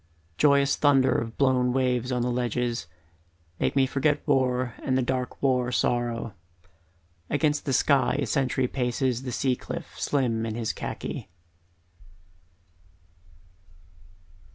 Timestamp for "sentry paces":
8.25-9.21